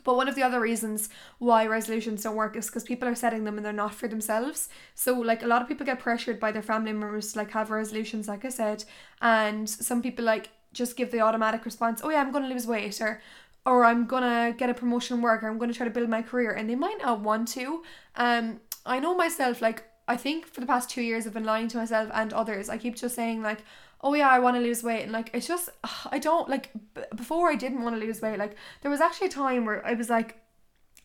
[0.03, 3.45] But one of the other reasons why resolutions don't work is because people are setting
[3.45, 4.67] them and they're not for themselves.
[4.95, 7.71] So like a lot of people get pressured by their family members to like have
[7.71, 8.83] resolutions, like I said,
[9.21, 12.99] and some people like just give the automatic response, oh yeah, I'm gonna lose weight
[12.99, 13.21] or
[13.65, 16.51] or I'm gonna get a promotion work or I'm gonna try to build my career
[16.51, 17.83] and they might not want to.
[18.15, 21.67] Um I know myself like I think for the past two years I've been lying
[21.69, 22.69] to myself and others.
[22.69, 23.63] I keep just saying like,
[24.01, 25.69] oh yeah, I want to lose weight, and like it's just
[26.11, 28.37] I don't like b- before I didn't want to lose weight.
[28.37, 30.39] Like there was actually a time where I was like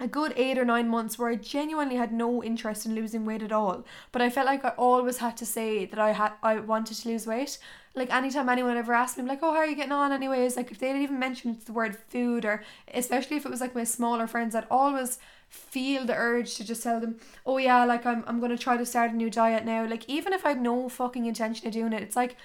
[0.01, 3.43] a good eight or nine months where I genuinely had no interest in losing weight
[3.43, 3.85] at all.
[4.13, 7.09] But I felt like I always had to say that I had I wanted to
[7.09, 7.59] lose weight.
[7.99, 10.13] Like anytime anyone ever asked me, like, oh, how are you getting on?
[10.13, 12.63] Anyways, like if they'd even mentioned the word food, or
[12.95, 16.83] especially if it was like my smaller friends, I'd always feel the urge to just
[16.83, 19.87] tell them, oh yeah, like I'm I'm gonna try to start a new diet now.
[19.87, 22.37] Like even if I had no fucking intention of doing it, it's like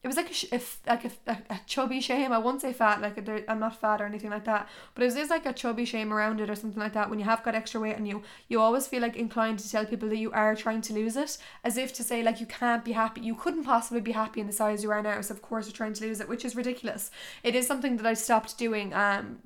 [0.00, 2.32] it was like a, like a, a, a, chubby shame.
[2.32, 5.30] I won't say fat, like I'm not fat or anything like that, but it just
[5.30, 7.10] like a chubby shame around it or something like that.
[7.10, 9.84] When you have got extra weight on you, you always feel like inclined to tell
[9.84, 12.84] people that you are trying to lose it, as if to say like you can't
[12.84, 13.22] be happy.
[13.22, 15.72] You couldn't possibly be happy in the size you are now, so of course you're
[15.72, 17.10] trying to lose it, which is ridiculous.
[17.42, 19.40] It is something that I stopped doing um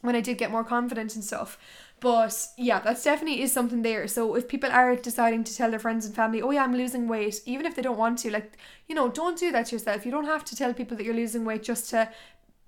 [0.00, 1.58] when I did get more confident and stuff.
[2.02, 4.08] But yeah, that's definitely is something there.
[4.08, 7.06] So if people are deciding to tell their friends and family, oh yeah, I'm losing
[7.06, 10.04] weight, even if they don't want to, like, you know, don't do that yourself.
[10.04, 12.08] You don't have to tell people that you're losing weight just to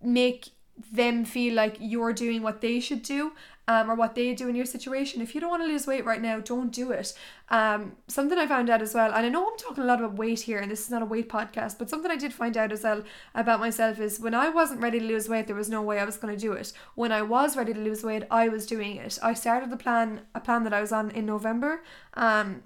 [0.01, 0.51] make
[0.93, 3.33] them feel like you're doing what they should do
[3.69, 5.23] um, or what they do in your situation.
[5.23, 7.13] If you don't want to lose weight right now, don't do it.
[7.49, 10.17] Um, something I found out as well, and I know I'm talking a lot about
[10.17, 12.73] weight here, and this is not a weight podcast, but something I did find out
[12.73, 13.03] as well
[13.35, 16.05] about myself is when I wasn't ready to lose weight, there was no way I
[16.05, 16.73] was going to do it.
[16.95, 19.19] When I was ready to lose weight, I was doing it.
[19.23, 21.83] I started the plan, a plan that I was on in November.
[22.15, 22.63] Um,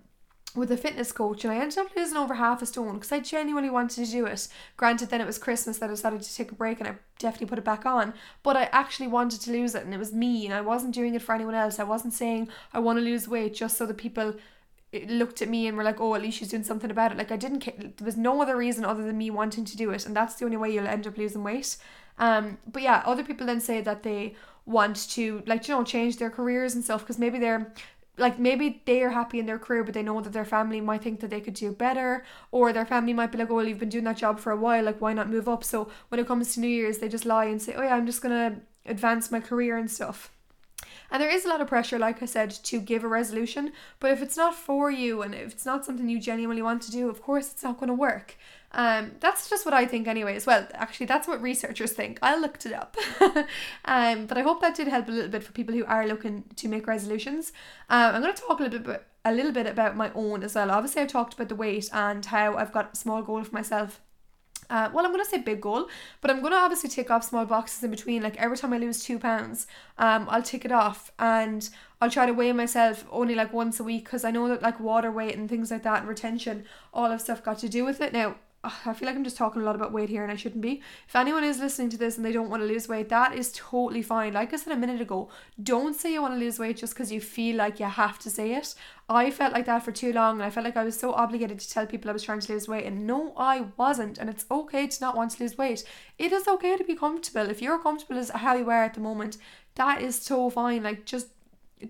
[0.55, 3.21] with a fitness coach and I ended up losing over half a stone because I
[3.21, 4.49] genuinely wanted to do it.
[4.77, 7.49] Granted, then it was Christmas that I decided to take a break and I definitely
[7.49, 10.47] put it back on, but I actually wanted to lose it and it was me
[10.47, 11.79] and I wasn't doing it for anyone else.
[11.79, 14.35] I wasn't saying I want to lose weight just so that people
[14.93, 17.19] eh, looked at me and were like, oh, at least she's doing something about it.
[17.19, 17.65] Like I didn't,
[17.97, 20.45] there was no other reason other than me wanting to do it, and that's the
[20.45, 21.77] only way you'll end up losing weight.
[22.19, 24.35] Um, but yeah, other people then say that they
[24.67, 27.73] want to like you know change their careers and stuff because maybe they're
[28.19, 31.03] like maybe they are happy in their career but they know that their family might
[31.03, 33.79] think that they could do better or their family might be like oh well you've
[33.79, 36.27] been doing that job for a while like why not move up so when it
[36.27, 39.31] comes to new year's they just lie and say oh yeah i'm just gonna advance
[39.31, 40.31] my career and stuff
[41.11, 43.73] and there is a lot of pressure, like I said, to give a resolution.
[43.99, 46.91] But if it's not for you and if it's not something you genuinely want to
[46.91, 48.37] do, of course it's not going to work.
[48.73, 50.47] Um, that's just what I think, anyways.
[50.47, 52.19] Well, actually, that's what researchers think.
[52.23, 52.97] I looked it up.
[53.85, 56.45] um, but I hope that did help a little bit for people who are looking
[56.57, 57.53] to make resolutions.
[57.89, 60.55] Um, I'm going to talk a little bit, a little bit about my own as
[60.55, 60.71] well.
[60.71, 64.01] Obviously, I've talked about the weight and how I've got a small goal for myself.
[64.71, 65.89] Uh, well, I'm gonna say big goal,
[66.21, 68.23] but I'm gonna obviously take off small boxes in between.
[68.23, 71.67] Like every time I lose two pounds, um, I'll take it off and
[72.03, 74.79] I'll try to weigh myself only like once a week because I know that like
[74.79, 78.03] water weight and things like that and retention, all of stuff got to do with
[78.03, 78.13] it.
[78.13, 78.37] Now
[78.87, 80.83] I feel like I'm just talking a lot about weight here and I shouldn't be.
[81.07, 83.53] If anyone is listening to this and they don't want to lose weight, that is
[83.53, 84.33] totally fine.
[84.33, 85.29] Like I said a minute ago,
[85.63, 88.31] don't say you want to lose weight just because you feel like you have to
[88.31, 88.75] say it.
[89.09, 91.59] I felt like that for too long and I felt like I was so obligated
[91.61, 94.45] to tell people I was trying to lose weight and no I wasn't and it's
[94.51, 95.85] okay to not want to lose weight.
[96.19, 97.51] It is okay to be comfortable.
[97.51, 99.39] If you're comfortable as how you are at the moment,
[99.75, 100.83] that is so fine.
[100.83, 101.29] Like just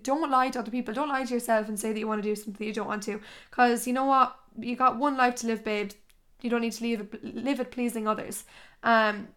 [0.03, 0.93] don't lie to other people.
[0.93, 3.03] Don't lie to yourself and say that you want to do something you don't want
[3.03, 3.19] to.
[3.49, 4.35] Because you know what?
[4.59, 5.91] You got one life to live, babe
[6.41, 8.43] you don't need to live live it pleasing others.
[8.83, 9.29] Um,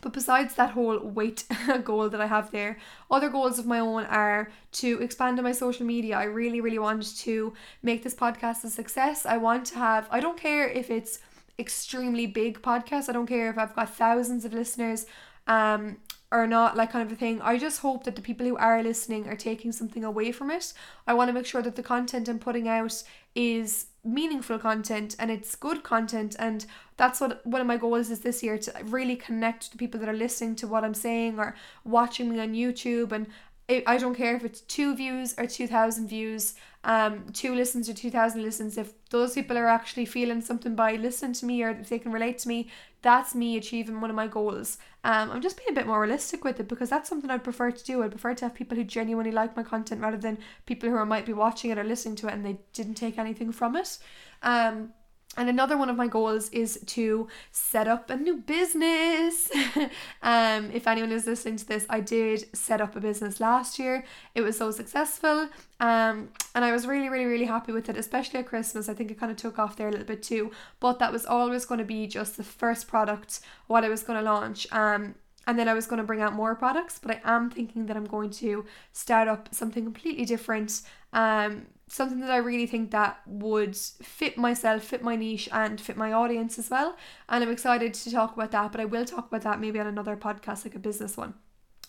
[0.00, 1.44] but besides that whole weight
[1.84, 2.78] goal that I have there,
[3.10, 6.16] other goals of my own are to expand on my social media.
[6.16, 9.26] I really, really want to make this podcast a success.
[9.26, 11.18] I want to have, I don't care if it's
[11.58, 13.08] extremely big podcast.
[13.08, 15.06] I don't care if I've got thousands of listeners
[15.46, 15.96] um
[16.30, 17.40] or not, like kind of a thing.
[17.40, 20.74] I just hope that the people who are listening are taking something away from it.
[21.06, 23.02] I want to make sure that the content I'm putting out
[23.34, 28.20] is meaningful content and it's good content and that's what one of my goals is
[28.20, 31.54] this year to really connect to people that are listening to what I'm saying or
[31.84, 33.26] watching me on YouTube and
[33.70, 38.42] I don't care if it's two views or 2,000 views, um, two listens or 2,000
[38.42, 38.78] listens.
[38.78, 42.10] If those people are actually feeling something by listening to me or if they can
[42.10, 42.70] relate to me,
[43.02, 44.78] that's me achieving one of my goals.
[45.04, 47.70] Um, I'm just being a bit more realistic with it because that's something I'd prefer
[47.70, 48.02] to do.
[48.02, 51.26] I'd prefer to have people who genuinely like my content rather than people who might
[51.26, 53.98] be watching it or listening to it and they didn't take anything from it.
[54.42, 54.90] Um,
[55.38, 59.48] and another one of my goals is to set up a new business.
[60.22, 64.04] um, if anyone is listening to this, I did set up a business last year.
[64.34, 65.48] It was so successful.
[65.78, 68.88] Um, and I was really, really, really happy with it, especially at Christmas.
[68.88, 70.50] I think it kind of took off there a little bit too.
[70.80, 74.18] But that was always going to be just the first product, what I was going
[74.18, 74.66] to launch.
[74.72, 75.14] Um,
[75.48, 77.96] and then I was going to bring out more products, but I am thinking that
[77.96, 80.82] I'm going to start up something completely different.
[81.14, 85.96] Um, something that I really think that would fit myself, fit my niche, and fit
[85.96, 86.98] my audience as well.
[87.30, 89.86] And I'm excited to talk about that, but I will talk about that maybe on
[89.86, 91.32] another podcast, like a business one.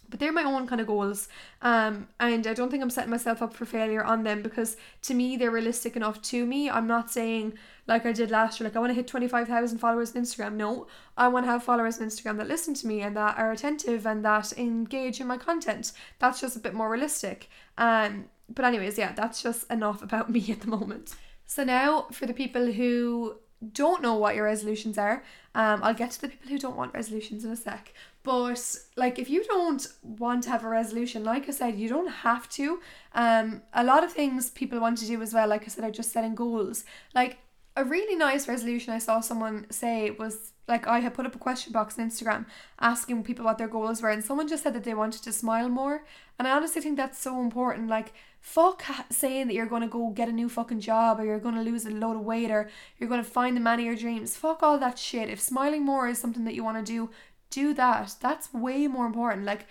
[0.10, 1.28] But they're my own kind of goals,
[1.62, 5.13] um, and I don't think I'm setting myself up for failure on them because to
[5.13, 6.69] me they're realistic enough to me.
[6.69, 7.54] I'm not saying
[7.86, 10.24] like I did last year, like I want to hit twenty five thousand followers on
[10.24, 10.56] Instagram.
[10.56, 13.52] No, I want to have followers on Instagram that listen to me and that are
[13.52, 15.91] attentive and that engage in my content.
[16.17, 17.50] That's just a bit more realistic.
[17.78, 21.15] Um, but anyways, yeah, that's just enough about me at the moment.
[21.45, 23.39] So now for the people who
[23.74, 25.24] don't know what your resolutions are,
[25.56, 27.93] um, I'll get to the people who don't want resolutions in a sec.
[28.24, 32.12] But like if you don't want to have a resolution, like I said, you don't
[32.12, 32.80] have to.
[33.13, 35.91] Um, a lot of things people want to do as well, like I said, are
[35.91, 36.86] just setting goals.
[37.13, 37.39] Like
[37.80, 41.39] a really nice resolution I saw someone say was like I had put up a
[41.39, 42.46] question box on Instagram
[42.80, 45.70] asking people what their goals were, and someone just said that they wanted to smile
[45.70, 46.04] more.
[46.38, 47.88] And I honestly think that's so important.
[47.88, 51.39] Like, fuck saying that you're going to go get a new fucking job or you're
[51.39, 53.86] going to lose a load of weight or you're going to find the man of
[53.86, 54.36] your dreams.
[54.36, 55.30] Fuck all that shit.
[55.30, 57.10] If smiling more is something that you want to do,
[57.50, 58.15] do that.
[58.22, 59.46] That's way more important.
[59.46, 59.65] Like,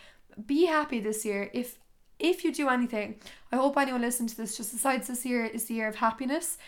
[0.46, 1.50] be happy this year.
[1.52, 1.78] If
[2.18, 3.20] if you do anything,
[3.52, 6.58] I hope anyone listening to this just decides this year is the year of happiness.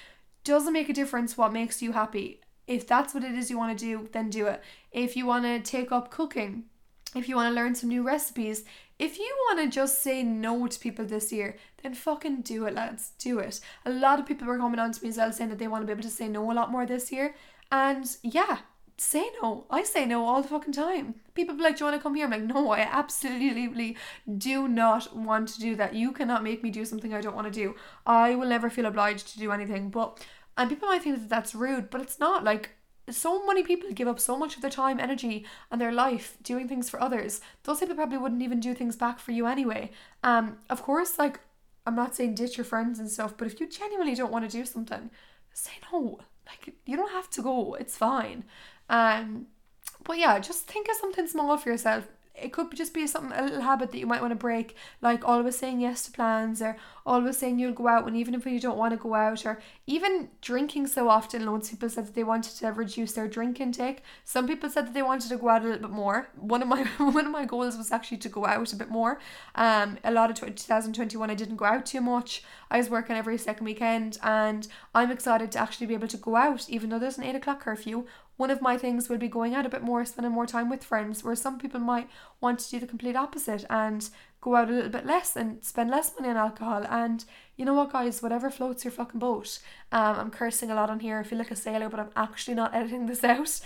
[0.44, 3.76] Doesn't make a difference what makes you happy if that's what it is you want
[3.76, 4.62] to do, then do it.
[4.92, 6.66] If you want to take up cooking,
[7.16, 8.62] if you want to learn some new recipes,
[8.96, 12.74] if you want to just say no to people this year, then fucking do it,
[12.74, 13.10] lads.
[13.18, 13.58] Do it.
[13.84, 15.82] A lot of people were coming on to me as well saying that they want
[15.82, 17.34] to be able to say no a lot more this year.
[17.72, 18.58] And yeah,
[19.00, 19.64] say no.
[19.70, 21.14] I say no all the fucking time.
[21.34, 22.26] People be like, Do you want to come here?
[22.26, 23.96] I'm like, No, I absolutely
[24.36, 25.94] do not want to do that.
[25.94, 27.74] You cannot make me do something I don't want to do.
[28.06, 29.88] I will never feel obliged to do anything.
[29.88, 30.24] But
[30.56, 32.44] and people might think that that's rude, but it's not.
[32.44, 32.70] Like,
[33.08, 36.68] so many people give up so much of their time, energy, and their life doing
[36.68, 37.40] things for others.
[37.64, 39.90] Those people probably wouldn't even do things back for you anyway.
[40.22, 41.40] Um, of course, like,
[41.86, 44.56] I'm not saying ditch your friends and stuff, but if you genuinely don't want to
[44.56, 45.10] do something,
[45.54, 46.20] say no.
[46.46, 47.74] Like, you don't have to go.
[47.74, 48.44] It's fine.
[48.90, 49.46] Um,
[50.04, 52.06] but yeah, just think of something small for yourself
[52.42, 55.26] it could just be something a little habit that you might want to break, like
[55.26, 58.60] always saying yes to plans or always saying you'll go out when even if you
[58.60, 61.44] don't want to go out or even drinking so often.
[61.44, 64.02] Loads of people said that they wanted to reduce their drink intake.
[64.24, 66.28] Some people said that they wanted to go out a little bit more.
[66.36, 69.20] One of my one of my goals was actually to go out a bit more.
[69.54, 72.42] Um, a lot of 2021 I didn't go out too much.
[72.70, 76.36] I was working every second weekend, and I'm excited to actually be able to go
[76.36, 78.06] out, even though there's an eight o'clock curfew
[78.40, 80.82] one of my things will be going out a bit more, spending more time with
[80.82, 82.08] friends, where some people might
[82.40, 84.08] want to do the complete opposite and
[84.40, 86.86] go out a little bit less and spend less money on alcohol.
[86.88, 87.22] And
[87.58, 89.58] you know what, guys, whatever floats your fucking boat.
[89.92, 91.18] Um, I'm cursing a lot on here.
[91.18, 93.60] I feel like a sailor, but I'm actually not editing this out.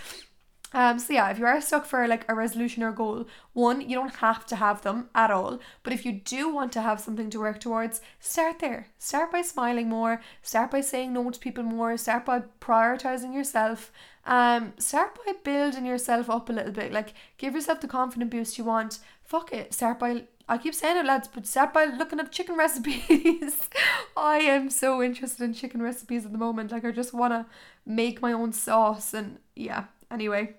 [0.72, 3.94] Um, so yeah, if you are stuck for like a resolution or goal, one, you
[3.94, 5.60] don't have to have them at all.
[5.84, 8.88] But if you do want to have something to work towards, start there.
[8.98, 13.92] Start by smiling more, start by saying no to people more, start by prioritizing yourself.
[14.26, 16.92] Um, start by building yourself up a little bit.
[16.92, 18.98] Like give yourself the confident boost you want.
[19.22, 19.74] Fuck it.
[19.74, 23.68] Start by I keep saying it, lads, but start by looking at chicken recipes.
[24.16, 26.70] I am so interested in chicken recipes at the moment.
[26.70, 27.46] Like, I just want to
[27.86, 29.84] make my own sauce, and yeah.
[30.10, 30.54] Anyway,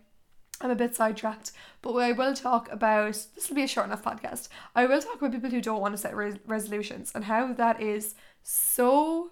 [0.59, 1.51] I'm a bit sidetracked,
[1.81, 4.47] but I will talk about this will be a short enough podcast.
[4.75, 7.79] I will talk about people who don't want to set res- resolutions and how that
[7.79, 9.29] is so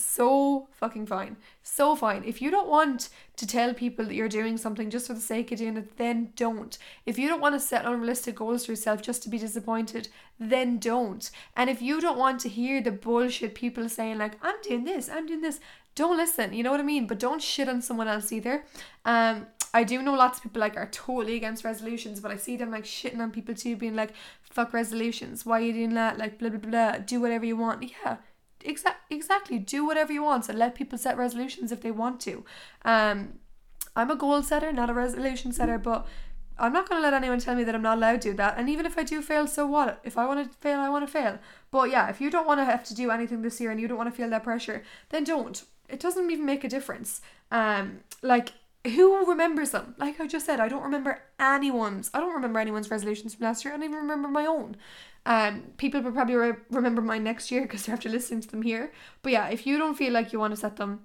[0.00, 1.36] so fucking fine.
[1.62, 2.24] So fine.
[2.24, 5.52] If you don't want to tell people that you're doing something just for the sake
[5.52, 6.76] of doing it, then don't.
[7.06, 10.78] If you don't want to set unrealistic goals for yourself just to be disappointed, then
[10.78, 11.30] don't.
[11.56, 15.08] And if you don't want to hear the bullshit people saying, like, I'm doing this,
[15.08, 15.60] I'm doing this,
[15.94, 16.52] don't listen.
[16.52, 17.06] You know what I mean?
[17.06, 18.64] But don't shit on someone else either.
[19.04, 22.56] Um, I do know lots of people like are totally against resolutions, but I see
[22.56, 26.16] them like shitting on people too, being like, fuck resolutions, why are you doing that?
[26.16, 27.82] Like blah blah blah, do whatever you want.
[27.82, 28.18] Yeah.
[28.64, 29.58] Exa- exactly.
[29.58, 32.44] Do whatever you want and let people set resolutions if they want to.
[32.84, 33.40] Um
[33.96, 36.06] I'm a goal setter, not a resolution setter, but
[36.58, 38.58] I'm not going to let anyone tell me that I'm not allowed to do that.
[38.58, 40.00] And even if I do fail, so what?
[40.04, 41.38] If I want to fail, I want to fail.
[41.70, 43.88] But yeah, if you don't want to have to do anything this year and you
[43.88, 45.64] don't want to feel that pressure, then don't.
[45.88, 47.20] It doesn't even make a difference.
[47.50, 48.52] Um, like
[48.84, 49.94] who remembers them?
[49.98, 52.10] Like I just said, I don't remember anyone's.
[52.12, 53.72] I don't remember anyone's resolutions from last year.
[53.72, 54.76] I don't even remember my own.
[55.26, 58.62] Um, people will probably re- remember mine next year because they're after listening to them
[58.62, 58.92] here.
[59.22, 61.00] But yeah, if you don't feel like you want to set them,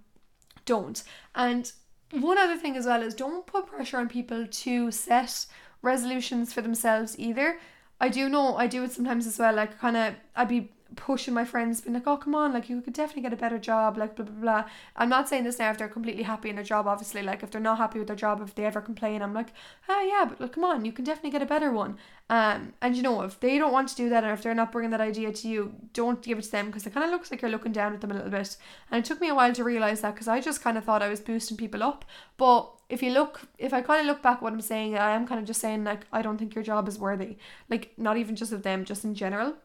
[0.66, 1.02] don't.
[1.36, 1.72] And
[2.12, 5.46] one other thing as well is don't put pressure on people to set
[5.82, 7.60] resolutions for themselves either.
[8.02, 9.56] I do know I do it sometimes as well.
[9.56, 12.82] Like kind of I'd be pushing my friends, being like, oh, come on, like you
[12.82, 14.70] could definitely get a better job, like blah, blah, blah.
[14.98, 17.24] I'm not saying this now if they're completely happy in their job, obviously.
[17.24, 19.54] Like if they're not happy with their job, if they ever complain, I'm like,
[19.88, 21.98] ah, yeah, but look, come on, you can definitely get a better one.
[22.30, 24.72] Um, and you know, if they don't want to do that or if they're not
[24.72, 27.32] bringing that idea to you, don't give it to them because it kind of looks
[27.32, 28.58] like you're looking down at them a little bit.
[28.92, 31.02] And it took me a while to realize that because I just kind of thought
[31.02, 32.04] I was boosting people up.
[32.38, 35.28] But if you look, if I kind of look back what I'm saying, I am
[35.28, 37.38] kind of just saying, like, I don't think your job is worthy.
[37.70, 39.56] Like, not even just of them, just in general.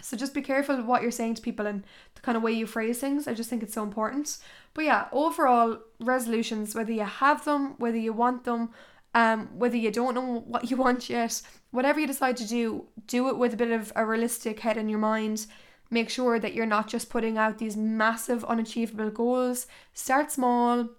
[0.00, 1.84] So just be careful what you're saying to people and
[2.14, 3.26] the kind of way you phrase things.
[3.26, 4.38] I just think it's so important.
[4.74, 8.70] But yeah, overall resolutions, whether you have them, whether you want them,
[9.14, 13.28] um, whether you don't know what you want yet, whatever you decide to do, do
[13.28, 15.46] it with a bit of a realistic head in your mind.
[15.90, 19.66] Make sure that you're not just putting out these massive unachievable goals.
[19.94, 20.90] Start small,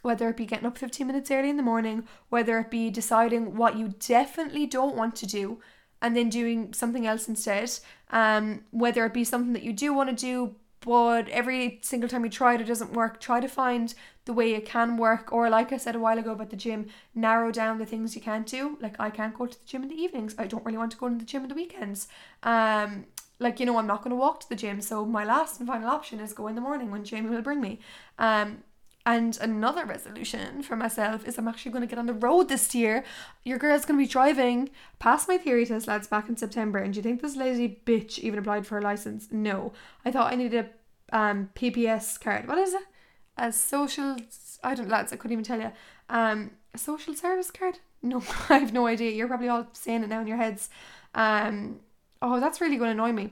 [0.00, 3.56] whether it be getting up 15 minutes early in the morning, whether it be deciding
[3.56, 5.60] what you definitely don't want to do
[6.02, 7.70] and then doing something else instead.
[8.10, 12.24] Um, whether it be something that you do want to do, but every single time
[12.24, 13.20] you try it, it doesn't work.
[13.20, 16.32] Try to find the way it can work, or like I said a while ago
[16.32, 18.76] about the gym, narrow down the things you can't do.
[18.80, 20.34] Like I can't go to the gym in the evenings.
[20.36, 22.08] I don't really want to go to the gym in the weekends.
[22.42, 23.06] Um,
[23.38, 25.68] like you know, I'm not going to walk to the gym, so my last and
[25.68, 27.78] final option is go in the morning when Jamie will bring me.
[28.18, 28.64] Um,
[29.04, 32.74] and another resolution for myself is I'm actually going to get on the road this
[32.74, 33.04] year.
[33.42, 36.78] Your girl's going to be driving passed my theory test, lads, back in September.
[36.78, 39.28] And do you think this lazy bitch even applied for a license?
[39.32, 39.72] No.
[40.04, 40.68] I thought I needed
[41.12, 42.46] a um, PPS card.
[42.46, 42.82] What is it?
[43.36, 44.16] A social.
[44.62, 45.72] I don't, lads, I couldn't even tell you.
[46.08, 47.80] Um, a social service card?
[48.02, 49.10] No, I have no idea.
[49.10, 50.70] You're probably all saying it now in your heads.
[51.14, 51.80] Um,
[52.20, 53.30] oh, that's really going to annoy me.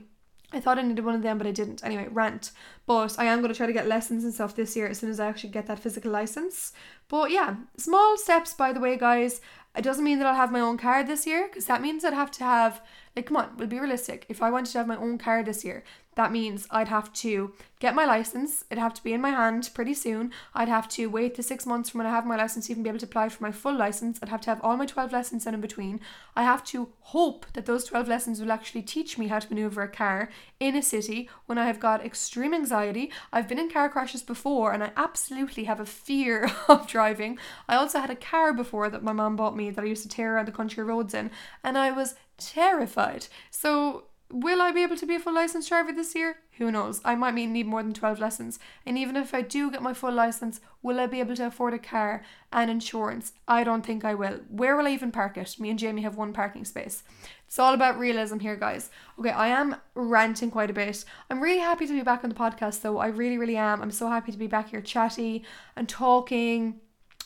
[0.53, 1.83] I thought I needed one of them, but I didn't.
[1.83, 2.51] Anyway, rant.
[2.85, 5.09] But I am going to try to get lessons and stuff this year as soon
[5.09, 6.73] as I actually get that physical license.
[7.07, 9.41] But yeah, small steps, by the way, guys.
[9.75, 12.13] It doesn't mean that I'll have my own car this year because that means I'd
[12.13, 12.81] have to have,
[13.15, 14.25] like, come on, we'll be realistic.
[14.27, 17.53] If I wanted to have my own car this year, that means I'd have to
[17.79, 18.65] get my license.
[18.69, 20.31] It'd have to be in my hand pretty soon.
[20.53, 22.83] I'd have to wait the six months from when I have my license to even
[22.83, 24.19] be able to apply for my full license.
[24.21, 26.01] I'd have to have all my 12 lessons in between.
[26.35, 29.81] I have to hope that those 12 lessons will actually teach me how to maneuver
[29.83, 33.11] a car in a city when I have got extreme anxiety.
[33.31, 37.39] I've been in car crashes before and I absolutely have a fear of driving.
[37.69, 40.09] I also had a car before that my mom bought me that I used to
[40.09, 41.31] tear around the country roads in,
[41.63, 43.27] and I was terrified.
[43.49, 46.37] So Will I be able to be a full license driver this year?
[46.57, 47.01] Who knows?
[47.03, 48.59] I might need more than 12 lessons.
[48.85, 51.73] And even if I do get my full license, will I be able to afford
[51.73, 52.23] a car
[52.53, 53.33] and insurance?
[53.47, 54.39] I don't think I will.
[54.49, 55.59] Where will I even park it?
[55.59, 57.03] Me and Jamie have one parking space.
[57.45, 58.89] It's all about realism here, guys.
[59.19, 61.03] Okay, I am ranting quite a bit.
[61.29, 62.99] I'm really happy to be back on the podcast, though.
[62.99, 63.81] I really, really am.
[63.81, 65.43] I'm so happy to be back here chatty
[65.75, 66.79] and talking.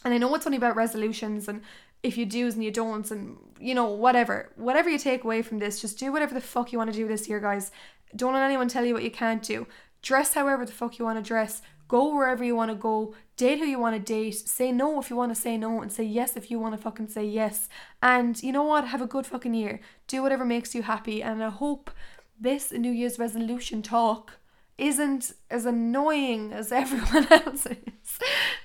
[0.06, 1.62] And I know it's only about resolutions and
[2.04, 4.52] if you do's and you don'ts and you know whatever.
[4.56, 7.08] Whatever you take away from this just do whatever the fuck you want to do
[7.08, 7.72] this year guys.
[8.16, 9.68] Don't let anyone tell you what you can't do.
[10.04, 11.64] Dress however the fuck you want to dress.
[11.88, 13.16] Go wherever you want to go.
[13.38, 14.36] Date who you want to date.
[14.36, 16.82] Say no if you want to say no and say yes if you want to
[16.82, 17.68] fucking say yes.
[18.02, 18.88] And you know what?
[18.88, 19.80] Have a good fucking year.
[20.08, 21.22] Do whatever makes you happy.
[21.22, 21.92] And i hope
[22.40, 24.34] this new year's resolution talk
[24.78, 28.20] isn't as annoying as everyone else is.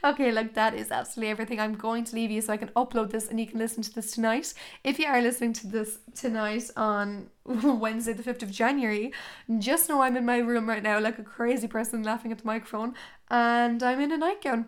[0.05, 1.61] okay, like that is absolutely everything.
[1.61, 3.95] I'm going to leave you so I can upload this and you can listen to
[3.95, 4.53] this tonight.
[4.83, 9.13] If you are listening to this tonight on Wednesday, the 5th of January,
[9.59, 12.47] just know I'm in my room right now like a crazy person laughing at the
[12.47, 12.95] microphone
[13.31, 14.67] and I'm in a nightgown.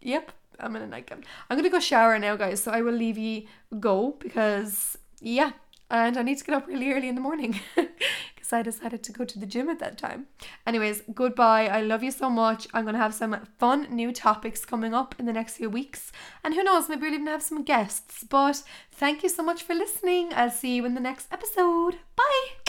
[0.00, 1.24] Yep, I'm in a nightgown.
[1.50, 3.44] I'm gonna go shower now, guys, so I will leave you
[3.80, 5.52] go because, yeah,
[5.90, 7.60] and I need to get up really early in the morning
[8.44, 10.26] because I decided to go to the gym at that time.
[10.66, 11.66] Anyways, goodbye.
[11.66, 12.68] I love you so much.
[12.74, 16.12] I'm going to have some fun new topics coming up in the next few weeks.
[16.42, 18.22] And who knows, maybe we'll even have some guests.
[18.24, 20.32] But thank you so much for listening.
[20.34, 21.96] I'll see you in the next episode.
[22.16, 22.63] Bye.